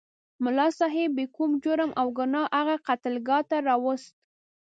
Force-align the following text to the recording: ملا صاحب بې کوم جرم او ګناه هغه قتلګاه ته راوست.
ملا 0.43 0.65
صاحب 0.79 1.09
بې 1.17 1.25
کوم 1.35 1.51
جرم 1.63 1.91
او 2.01 2.07
ګناه 2.17 2.47
هغه 2.57 2.75
قتلګاه 2.87 3.43
ته 3.49 3.57
راوست. 3.67 4.13